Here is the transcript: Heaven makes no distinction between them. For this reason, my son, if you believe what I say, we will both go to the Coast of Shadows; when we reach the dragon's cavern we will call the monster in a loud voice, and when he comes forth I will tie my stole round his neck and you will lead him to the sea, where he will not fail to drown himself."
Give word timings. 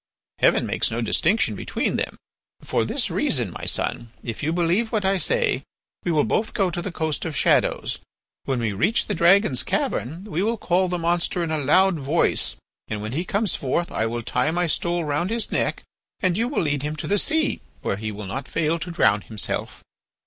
Heaven 0.39 0.65
makes 0.65 0.89
no 0.89 0.99
distinction 1.01 1.55
between 1.55 1.95
them. 1.95 2.17
For 2.61 2.83
this 2.85 3.11
reason, 3.11 3.51
my 3.51 3.65
son, 3.65 4.09
if 4.23 4.41
you 4.41 4.51
believe 4.51 4.91
what 4.91 5.05
I 5.05 5.17
say, 5.17 5.61
we 6.03 6.11
will 6.11 6.23
both 6.23 6.55
go 6.55 6.71
to 6.71 6.81
the 6.81 6.91
Coast 6.91 7.23
of 7.23 7.37
Shadows; 7.37 7.99
when 8.45 8.59
we 8.59 8.73
reach 8.73 9.05
the 9.05 9.13
dragon's 9.13 9.61
cavern 9.61 10.23
we 10.23 10.41
will 10.41 10.57
call 10.57 10.87
the 10.87 10.97
monster 10.97 11.43
in 11.43 11.51
a 11.51 11.59
loud 11.59 11.99
voice, 11.99 12.55
and 12.87 13.03
when 13.03 13.11
he 13.11 13.23
comes 13.23 13.55
forth 13.55 13.91
I 13.91 14.07
will 14.07 14.23
tie 14.23 14.49
my 14.49 14.65
stole 14.65 15.05
round 15.05 15.29
his 15.29 15.51
neck 15.51 15.83
and 16.19 16.35
you 16.35 16.47
will 16.47 16.63
lead 16.63 16.81
him 16.81 16.95
to 16.95 17.05
the 17.05 17.19
sea, 17.19 17.61
where 17.83 17.97
he 17.97 18.11
will 18.11 18.25
not 18.25 18.47
fail 18.47 18.79
to 18.79 18.89
drown 18.89 19.21
himself." 19.21 19.83